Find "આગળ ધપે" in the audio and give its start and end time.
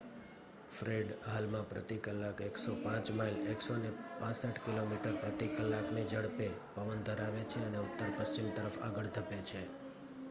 8.83-9.41